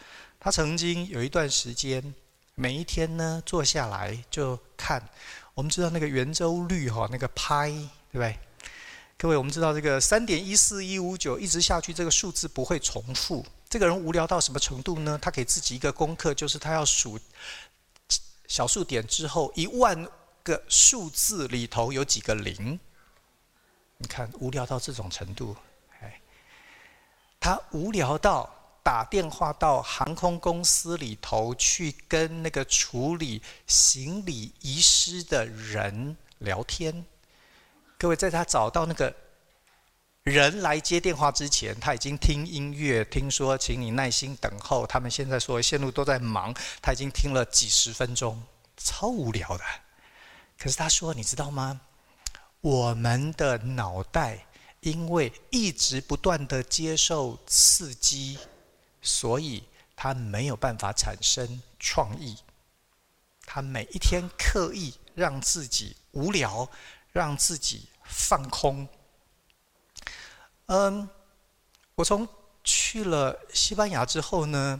[0.47, 2.15] 他曾经有一段时间，
[2.55, 5.05] 每一天呢坐下来就看，
[5.53, 7.69] 我们知道那个圆周率哈，那个派。
[7.69, 8.39] 对不对？
[9.17, 13.45] 各位，我们知道这个三点一四一五九一直下去，这个数字不会重复。
[13.67, 15.19] 这个人无聊到什么程度呢？
[15.21, 17.19] 他给自己一个功课，就是他要数
[18.47, 20.07] 小数点之后一万
[20.43, 22.79] 个数字里头有几个零。
[23.97, 25.57] 你看，无聊到这种程度，
[25.99, 26.21] 哎，
[27.37, 28.49] 他无聊到
[28.87, 37.05] 打电话到航空公司里头去跟那个处理行李遗失的人聊天。
[37.97, 39.13] 各位，在他找到那个
[40.23, 44.87] 人来接电话之前，他已经听音乐，听说请你耐心等候。
[44.87, 48.41] 他们现在说线路都在忙，他已经听了几十分钟，
[48.77, 49.65] 超无聊的。
[50.57, 51.81] 可是他说，你知道吗？
[52.61, 54.45] 我们的脑袋
[54.79, 58.39] 因为一直不断的接受刺激，
[59.07, 59.63] 所以
[59.95, 62.37] 他没有办法产生创意。
[63.45, 66.69] 他每一天刻意让自己无聊。
[67.13, 68.87] 让自己放空。
[70.67, 71.09] 嗯，
[71.95, 72.27] 我从
[72.63, 74.79] 去了西班牙之后呢，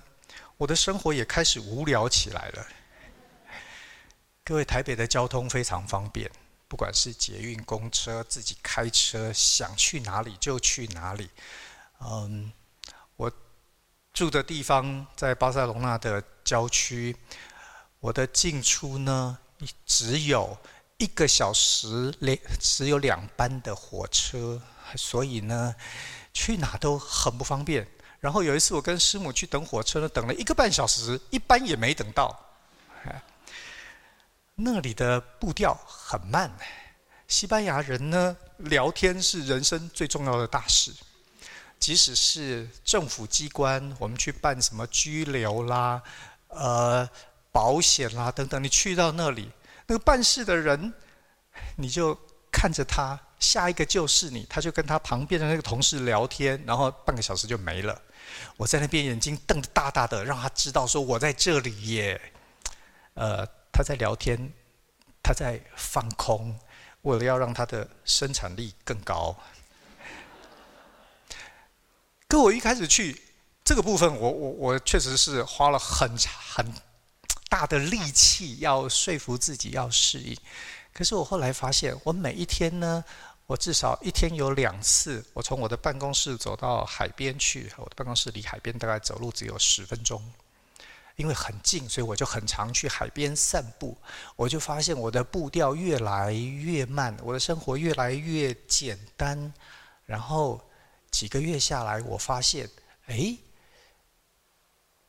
[0.57, 2.67] 我的生活也开始无聊起来了。
[4.43, 6.29] 各位，台北的交通非常方便，
[6.67, 11.31] 不管是捷运、公车、自己开车，想去哪里就去哪里。
[12.01, 12.53] 嗯，
[14.17, 17.15] 住的地方在巴塞隆纳的郊区，
[17.99, 19.37] 我的进出呢
[19.85, 20.57] 只有。
[20.97, 24.59] 一个小时两只有两班的火车，
[24.95, 25.75] 所以呢，
[26.33, 27.87] 去哪都很不方便。
[28.19, 32.35] 然后有一次我跟师母去等火车，等了一个半小时，一班也没等到。
[34.55, 36.51] 那里的步调很慢。
[37.27, 40.91] 西班牙人呢，聊天是人生最重要的大事。
[41.79, 46.01] 即使是政府机关，我们去办什么居留啦、
[46.47, 47.09] 呃
[47.51, 49.51] 保险啦等等，你去到那里。
[49.87, 50.93] 那个办事的人，
[51.77, 52.15] 你就
[52.51, 57.99] 看着他，下一个就是你，他就跟他旁边的那个同事聊天，然后半个小时就没了。
[58.57, 62.21] 我在那边眼睛瞪得大大的，让他知道说我在这里耶。
[63.15, 64.53] 呃，他在聊天，
[65.23, 66.59] 他在放空，
[67.01, 69.35] 为了要让他的生产力更高。
[72.27, 73.21] 跟我一开始去
[73.63, 76.73] 这个部分，我我我确实是花了很很。
[77.49, 80.37] 大的力气要说服自己要适应，
[80.93, 83.01] 可是我后来发现，我每一天呢，
[83.45, 87.71] 我至少一天有两次，我从我的办公室走到海边去。
[87.77, 90.21] 我的办公室离海边大概走路只有十分钟，
[91.15, 93.97] 因为很近，所以我就很常去海边散步。
[94.35, 99.53] 我就发现我的步调越来越慢，我的生活越来越简单。
[100.05, 100.61] 然后
[101.17, 102.69] 几个月下来，我发现，
[103.07, 103.35] 哎。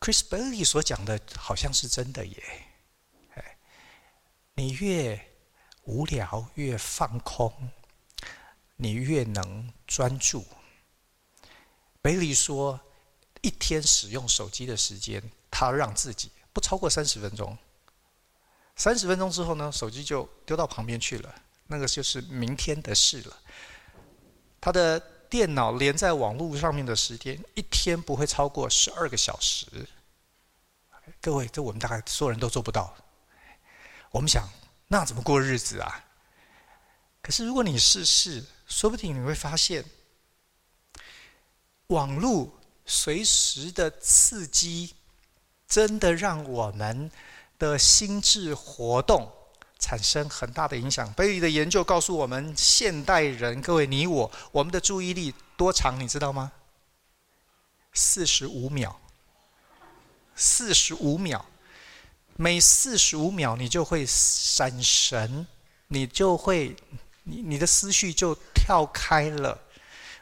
[0.00, 2.42] Chris Bailey 所讲的好像是真的耶，
[4.54, 5.20] 你越
[5.82, 7.52] 无聊越放空，
[8.76, 10.46] 你越能专注。
[12.00, 12.80] Bailey 说，
[13.42, 17.58] 一天使用手机的时间，他让自己不超过三十分钟。
[18.76, 23.36] 三十分钟之后呢，手机就丢到旁边去了，那个就是明天的事了。
[24.60, 29.66] 他的电脑连在网络上面的时间，一天不会超过十二个小时。
[31.20, 32.94] 各位，这我们大概所有人都做不到。
[34.10, 34.48] 我们想，
[34.86, 36.04] 那怎么过日子啊？
[37.20, 39.84] 可是如果你试试，说不定你会发现，
[41.88, 44.94] 网络随时的刺激，
[45.66, 47.10] 真的让我们
[47.58, 49.30] 的心智活动
[49.78, 51.12] 产生很大的影响。
[51.12, 56.52] 贝利的研究告诉我们，现代人，各位你我，我们的注意力多长，你知道吗？
[57.92, 59.00] 四十五秒。
[60.40, 61.44] 四十五秒，
[62.36, 65.48] 每四十五秒你就会闪神，
[65.88, 66.76] 你就会，
[67.24, 69.60] 你你的思绪就跳开了。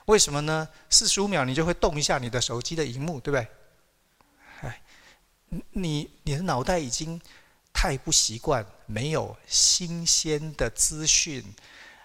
[0.06, 0.66] 为什么呢？
[0.88, 3.46] 四十五秒你就会动一下你的手机的荧幕，对不对？
[4.62, 4.82] 哎，
[5.72, 7.20] 你你的脑袋已经
[7.74, 11.54] 太不习惯，没有新鲜的资讯，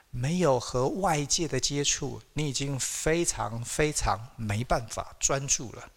[0.10, 5.90] 没有和外界的接触，你已经非常非常没办法专注了。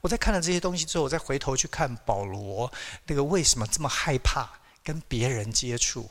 [0.00, 2.70] 我在看了这些东西之后，我再回头去看保罗
[3.06, 6.10] 那个为什么这么害怕跟别人接触？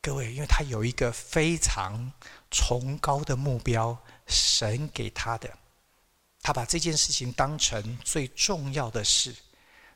[0.00, 2.12] 各位，因为他有一个非常
[2.50, 3.96] 崇高的目标，
[4.26, 5.48] 神给他的，
[6.42, 9.34] 他把这件事情当成最重要的事，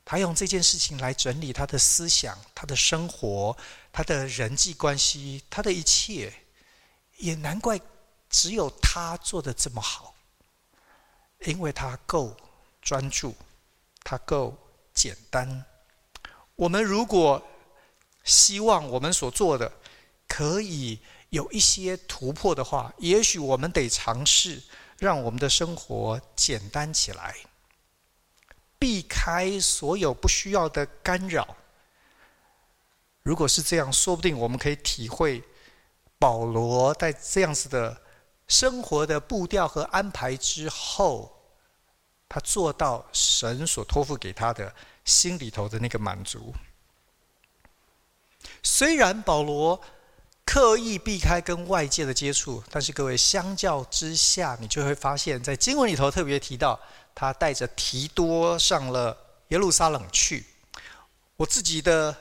[0.07, 3.55] 他用这件事情来整理他的思想、他的生活、
[3.93, 6.33] 他的人际关系、他的一切，
[7.17, 7.79] 也难怪
[8.31, 10.15] 只有他做的这么好。
[11.41, 12.35] 因为他够
[12.81, 13.35] 专注，
[14.05, 14.57] 他够
[14.95, 15.65] 简单。
[16.55, 17.43] 我们如果
[18.23, 19.71] 希望我们所做的
[20.29, 20.99] 可以
[21.31, 24.63] 有一些突破的话，也许我们得尝试
[24.99, 27.35] 让我们的生活简单起来，
[28.79, 31.57] 避开所有不需要的干扰。
[33.23, 35.43] 如果是这样，说不定我们可以体会
[36.19, 38.03] 保罗在这样子的。
[38.49, 41.37] 生活的步调和安排之后，
[42.29, 44.73] 他做到神所托付给他的
[45.05, 46.55] 心里头的那个满足。
[48.63, 49.81] 虽然保罗
[50.45, 56.79] 刻意避开跟外界的接触，但是各位相较之下，你就会发现，在经文里头特别提到，
[57.17, 59.17] 他带着提多上了
[59.49, 60.45] 耶路撒冷去。
[61.37, 62.15] 我自己的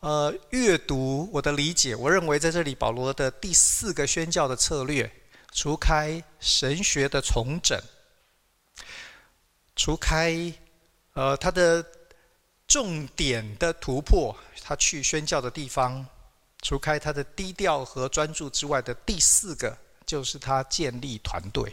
[0.00, 5.10] 呃阅读，我的理解，我认为在这里保罗的第四个宣教的策略，
[5.52, 7.80] 除开神学的重整，
[9.74, 10.52] 除开
[11.14, 11.82] 呃他的
[12.68, 16.06] 重点的突破，他去宣教的地方，
[16.60, 19.74] 除开他的低调和专注之外的第四个，
[20.04, 21.72] 就是他建立团队。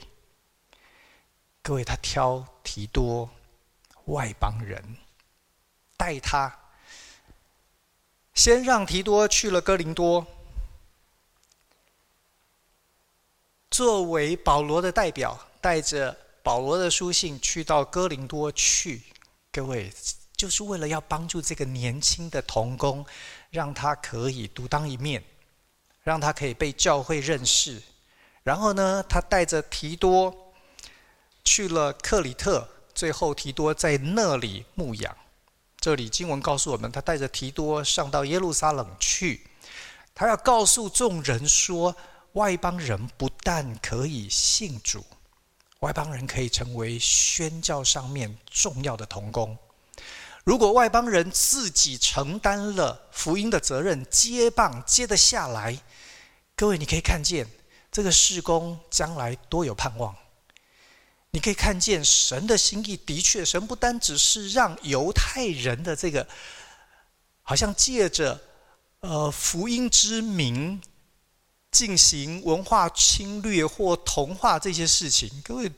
[1.66, 3.30] 各位，他挑提多
[4.08, 4.84] 外邦人
[5.96, 6.54] 带他。
[8.34, 10.28] 先让提多去了哥林多，
[13.72, 19.02] 作为保罗的代表，带着保罗的书信去到哥林多去。
[19.50, 19.90] 各位，
[20.36, 23.06] 就是为了要帮助这个年轻的同工，
[23.52, 25.24] 让他可以独当一面，
[26.02, 27.82] 让他可以被教会认识。
[28.42, 30.43] 然后呢，他带着提多
[31.44, 35.16] 去了克里特，最后提多在那里牧养。
[35.80, 39.46] 这里经文告诉我们，他带着提多上到耶路撒冷去，
[40.16, 41.96] 他要告诉众人说，
[42.34, 45.06] 外邦人不但可以信主，
[45.80, 49.58] 外邦人可以成为宣教上面重要的同工。
[50.46, 55.78] 如果外邦人自己承担了福音的责任，接棒接得下来，
[56.56, 57.46] 各位你可以看见
[57.92, 60.16] 这个事工将来多有盼望。
[61.34, 66.28] 你可以看见神的心意，的确，神不单只是让犹太人的这个，
[67.42, 68.40] 好像借着
[69.00, 70.80] 呃福音之名
[71.72, 75.28] 进行文化侵略或同化这些事情。
[75.44, 75.72] 各位，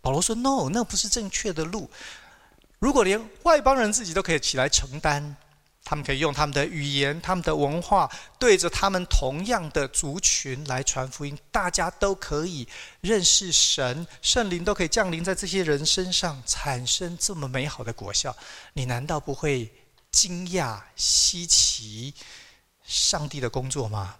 [0.00, 1.90] 保罗说：“No，那不是正确的路。
[2.78, 5.36] 如果连外邦人自己都可以起来承担。”
[5.84, 11.38] 他们可以用他们的语言、他们的文化，对着他们同样的族群来传福音。
[11.52, 12.66] 大家都可以
[13.02, 18.34] 认识神，圣灵都可以降临在这些人身上，产生这么美好的果效。
[18.72, 19.70] 你难道不会
[20.10, 22.14] 惊讶、稀奇
[22.82, 24.16] 上帝的工作吗？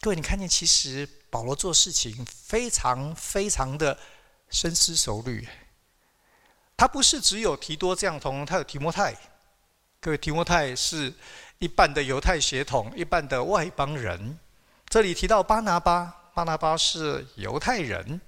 [0.00, 3.96] 各位，你看见其实保罗做事情非常非常的
[4.50, 5.48] 深思熟虑。
[6.76, 9.16] 他不是只有提多这样同，他有提摩太。
[10.04, 11.10] 各位，提摩太是
[11.60, 14.38] 一半的犹太血统，一半的外邦人。
[14.86, 18.20] 这里提到巴拿巴，巴拿巴是犹太人，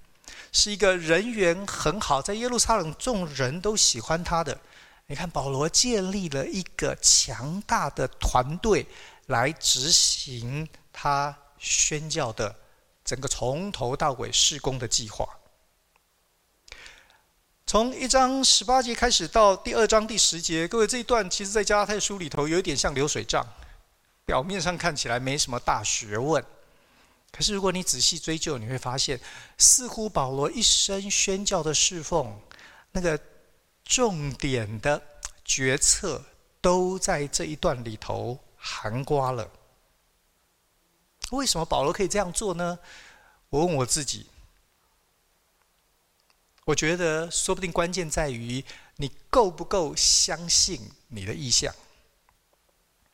[0.53, 4.59] 是一个人缘很好，在耶路撒冷众人都喜欢他的。
[5.07, 8.87] 你看，保罗建立了一个强大的团队
[9.27, 12.57] 来执行他宣教的
[13.05, 15.29] 整个从头到尾施工的计划。
[17.67, 23.45] 从一章十八节开始到第二章第十节，各位这一段其实，在加拉太书里头有一点像流水账，
[24.25, 26.45] 表面上看起来没什么大学问，
[27.33, 29.21] 可是如果你仔细追究，你会发现，
[29.59, 32.41] 似乎保罗一生宣教的侍奉，
[32.93, 33.19] 那个
[33.85, 35.03] 重点的
[35.45, 36.25] 决策
[36.61, 39.51] 都在这一段里头含瓜了。
[41.33, 42.79] 为什么保罗可以这样做呢？
[43.49, 44.27] 我问我自己。
[46.67, 48.65] 我觉得，说不定关键在于
[48.97, 51.73] 你够不够相信你的意向。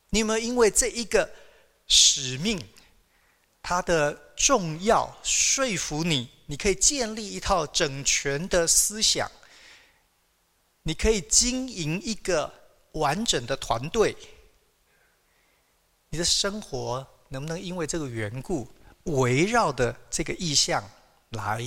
[0.09, 1.31] 你有没有因为这一个
[1.87, 2.59] 使命，
[3.63, 6.31] 它的重要说服你？
[6.47, 9.31] 你可以建立一套整全的思想，
[10.85, 12.51] 你可以经营一个
[12.93, 14.17] 完整的团队。
[16.09, 18.67] 你的生活能不能因为这个缘故，
[19.05, 20.83] 围绕的这个意向
[21.33, 21.63] 来？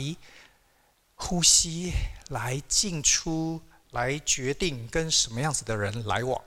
[1.15, 1.93] 呼吸
[2.29, 3.61] 来进出，
[3.91, 6.39] 来决定跟什么样子的人来往。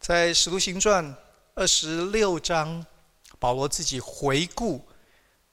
[0.00, 1.04] 在《使徒行传》
[1.54, 2.84] 二十六章，
[3.38, 4.86] 保罗自己回顾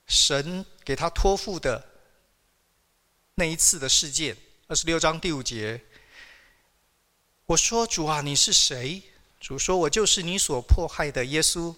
[0.08, 1.86] 神给他托付的
[3.36, 4.36] 那一次的事件。
[4.68, 5.82] 二十六章第五节，
[7.46, 9.04] 我说：“主啊，你是谁？”
[9.42, 11.76] 主说：“我就是你所迫害的耶稣。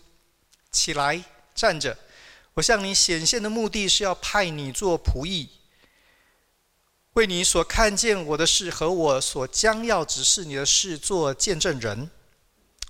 [0.72, 1.24] 起来，
[1.56, 1.98] 站着。
[2.54, 5.50] 我向你显现的目的是要派你做仆役。”
[7.14, 12.10] 为你所看见我的事和我所将要指示你的事做见证人，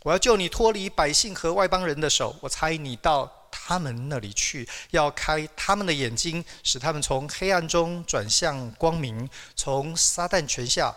[0.03, 10.95] 我要救你脱离百姓和外邦人的手，我差你到他们那里去，要开他们的眼睛，使他们从黑暗中转向光明，从撒旦权下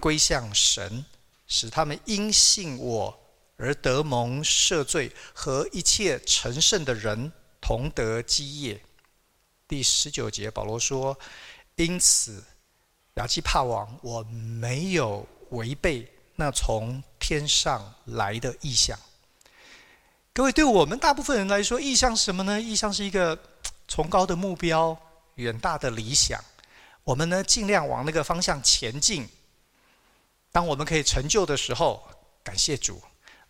[0.00, 1.04] 归向神，
[1.46, 3.16] 使他们因信我
[3.58, 7.30] 而得蒙赦罪，和一切成圣的人
[7.60, 8.82] 同得基业。
[9.68, 11.16] 第十九节，保罗说。
[11.84, 12.44] 因此，
[13.14, 16.06] 亚基帕王，我没有违背
[16.36, 18.98] 那从天上来的意象。
[20.34, 22.60] 各位，对我们大部分人来说，意象是什么呢？
[22.60, 23.38] 意象是一个
[23.88, 24.94] 崇高的目标、
[25.36, 26.38] 远大的理想。
[27.02, 29.26] 我们呢，尽量往那个方向前进。
[30.52, 32.06] 当我们可以成就的时候，
[32.44, 33.00] 感谢主，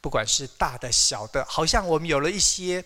[0.01, 2.85] 不管是大的、小的，好像我们有了一些，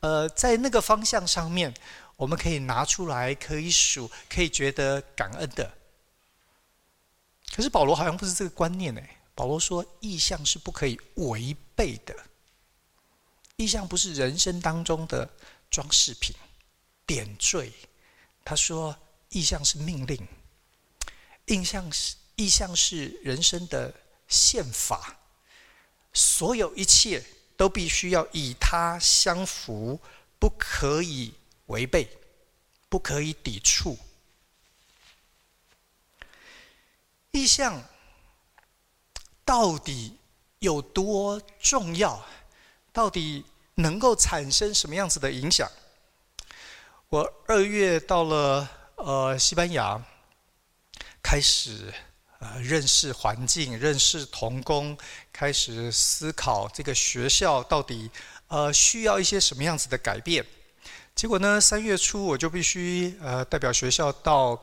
[0.00, 1.74] 呃，在那个方向上面，
[2.16, 5.70] 我们可以拿出来，可以数，可以觉得感恩的。
[7.54, 9.00] 可是保罗好像不是这个观念呢。
[9.34, 12.16] 保罗说，意象是不可以违背的。
[13.56, 15.28] 意象不是人生当中的
[15.70, 16.34] 装饰品、
[17.06, 17.70] 点缀。
[18.44, 18.96] 他说，
[19.28, 20.26] 意象是命令，
[21.46, 23.92] 印象是意象是人生的
[24.28, 25.18] 宪法，
[26.12, 27.22] 所有一切
[27.56, 30.00] 都必须要与它相符，
[30.38, 31.34] 不可以
[31.66, 32.08] 违背，
[32.88, 33.98] 不可以抵触。
[37.30, 37.82] 意象
[39.44, 40.16] 到底
[40.60, 42.26] 有多重要？
[42.92, 43.44] 到底
[43.74, 45.70] 能够产生什么样子的影响？
[47.08, 50.02] 我二月到了呃西班牙，
[51.22, 51.92] 开始
[52.38, 54.96] 呃认识环境，认识童工，
[55.30, 58.10] 开始思考这个学校到底
[58.48, 60.44] 呃需要一些什么样子的改变。
[61.16, 64.62] 结果呢，三月初我就必须呃代表学校到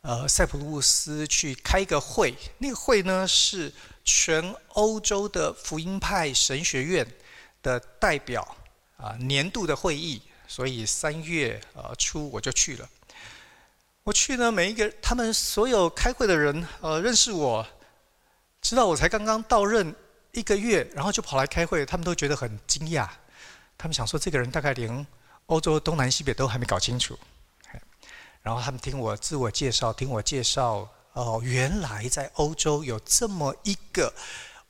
[0.00, 3.70] 呃塞浦路斯去开一个会，那个会呢是
[4.04, 7.06] 全欧洲的福音派神学院。
[7.60, 8.56] 的代表
[8.96, 12.88] 啊，年度的会议，所以三月呃初我就去了。
[14.04, 17.66] 我去呢，每一个他们所有开会的人呃认识我，
[18.62, 19.92] 知道我才刚刚到任
[20.30, 23.08] 一个月，然后就跑来开会，他们都觉得很惊讶。
[23.76, 25.04] 他们想说，这个人大概连
[25.48, 27.18] 欧洲东南西北都还没搞清楚。
[28.40, 34.14] 然后他们听我自我介绍，听我介绍哦，原来在欧洲有这么一个。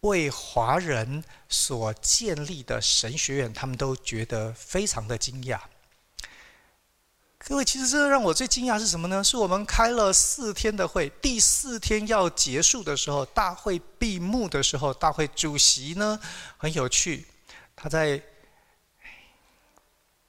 [0.03, 5.59] 为华人所建立的神学院，他们都觉得非常的惊讶。
[7.39, 9.25] 各位，其实这让我最惊讶是什么呢？
[9.25, 16.21] 是我们开了四天的会，第四天要结束的时候，大会闭幕的时候，大会主席呢
[16.57, 17.27] 很有趣，
[17.75, 18.23] 他在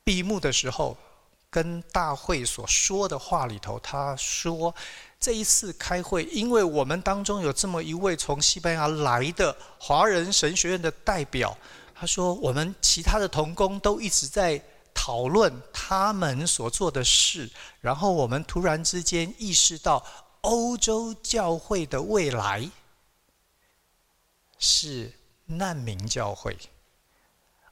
[0.10, 0.98] 闭幕的时候
[1.52, 4.74] 跟大会所说的话里头，他说。
[5.20, 11.56] 这一次开会，因为我们当中有这么一位从西班牙来的华人神学院的代表，
[11.94, 14.60] 他说我们其他的同工都一直在
[14.94, 17.50] 讨论他们所做的事，
[17.82, 20.02] 然后我们突然之间意识到，
[20.40, 22.72] 欧洲教会的未来
[24.58, 25.12] 是
[25.48, 26.58] 难民教会，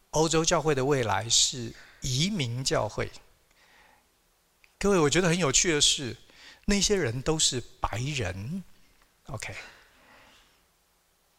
[0.09, 3.11] 欧洲教会的未来是移民教会。
[4.79, 6.15] 各位，我觉得很有趣的是。
[6.69, 8.61] 那些人都是白人
[9.27, 9.55] ，OK，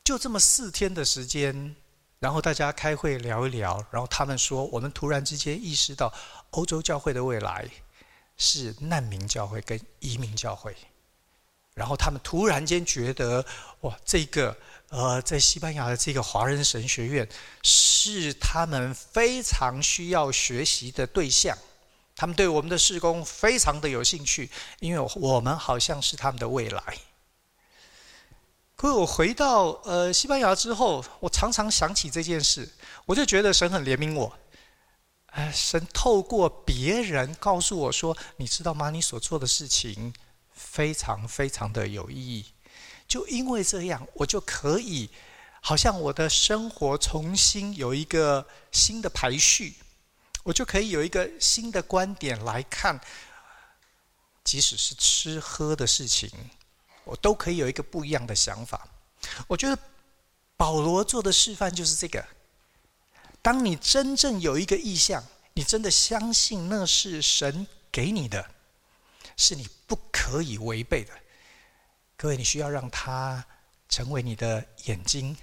[0.03, 1.77] 就这么四天的时间，
[2.19, 6.11] 然后大家开会聊一聊，然后他们说，我们突然之间意识到，
[6.53, 7.69] 欧洲教会的未来
[8.39, 10.75] 是难民教会跟移民教会，
[11.79, 13.45] 然后他们突然间觉得，
[13.83, 14.55] 哇，这个
[14.89, 17.29] 呃，在西班牙的这个华人神学院
[17.63, 21.57] 是他们非常需要学习的对象。
[22.17, 24.51] 他们对我们的事工非常的有兴趣，
[24.81, 26.83] 因为我们好像是他们的未来。
[28.75, 32.69] 可我回到呃西班牙之后，我常常想起这件事，
[33.07, 34.37] 我就觉得神很怜悯我。
[35.27, 38.91] 哎，神透过别人告诉我说：“你知道吗？
[38.91, 40.13] 你所做的事情
[40.59, 42.45] 非常非常的有意义。”
[43.09, 45.09] 就因为这样，我就可以
[45.63, 49.75] 好像我的生活重新有一个新的排序。
[50.45, 52.99] 我就可以有一个新的观点来看，
[54.45, 56.31] 即使是吃喝的事情，
[57.05, 58.89] 我都可以有一个不一样的想法。
[59.47, 59.79] 我觉得
[60.57, 62.25] 保罗做的示范就是这个：
[63.43, 68.51] 当你真正有一个意向，你真的相信那是神给你的，
[69.39, 71.13] 是你不可以违背的。
[72.17, 73.43] 各位，你需要让它
[73.89, 75.35] 成为你的眼睛，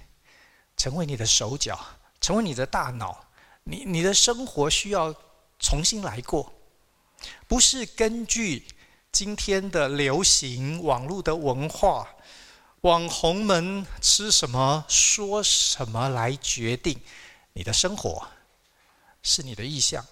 [0.76, 1.84] 成为你的手脚，
[2.20, 3.26] 成为你的大脑。
[3.64, 5.12] 你你的生活需要
[5.58, 6.52] 重新来过，
[7.48, 8.68] 不是根据
[9.10, 12.06] 今天的流行、网络的文化、
[12.82, 17.00] 网红们吃什么、说什么来决定
[17.54, 18.28] 你的生活，
[19.22, 20.06] 是你的意向。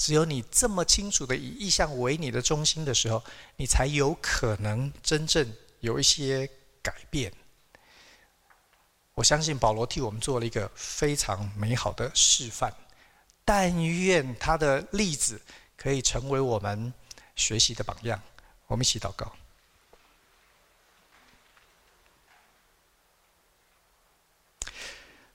[0.00, 3.22] 只有你这么清楚的以意向为你的中心的时候，
[3.56, 6.48] 你才有可能真正有一些
[6.82, 7.30] 改变
[9.12, 12.72] 我相信保罗替我们做了一个非常美好的示范，
[13.44, 15.38] 但愿他的例子
[15.76, 16.94] 可以成为我们
[17.36, 18.22] 学习的榜样，
[18.68, 19.30] 我们一起祷告。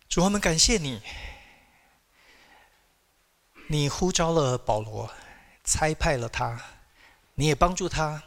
[0.09, 0.99] 主我们感谢你。
[3.67, 5.09] 你呼召了保罗，
[5.63, 6.61] 差派了他，
[7.33, 8.21] 你也帮助他。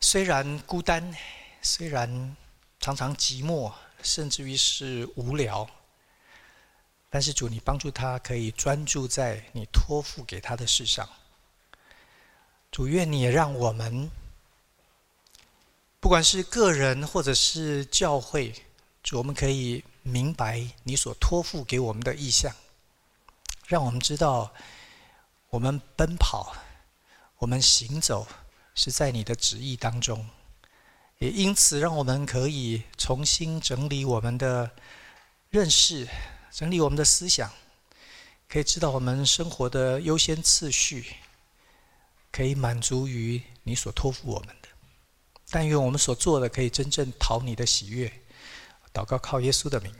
[0.00, 1.14] 虽然孤单，
[1.62, 2.36] 虽然
[2.80, 3.72] 常常寂寞，
[4.02, 5.68] 甚至于是无聊，
[7.08, 11.08] 但是主，你帮助他可以专注在你托付给他的事上。
[12.70, 14.10] 主，愿你也让我们，
[16.00, 18.52] 不管是个人或者是教会，
[19.02, 19.84] 主，我们可以。
[20.04, 22.50] 明白你所托付给我们的意向，
[23.68, 24.50] 让我们知道，
[25.50, 26.56] 我们奔跑，
[27.36, 28.26] 我们行走，
[28.74, 30.26] 是在你的旨意当中。
[31.18, 34.70] 也因此，让我们可以重新整理我们的
[35.50, 36.08] 认识，
[36.50, 37.52] 整理我们的思想，
[38.48, 41.16] 可以知道我们生活的优先次序，
[42.32, 44.68] 可以满足于你所托付我们的。
[45.50, 48.10] 但愿我们所做的可以真正讨你的喜悦。
[48.94, 49.94] 祷告靠耶稣的名。